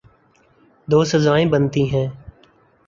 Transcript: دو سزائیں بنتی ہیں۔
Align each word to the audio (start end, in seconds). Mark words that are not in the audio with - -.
دو 0.87 1.03
سزائیں 1.03 1.45
بنتی 1.45 1.83
ہیں۔ 1.93 2.07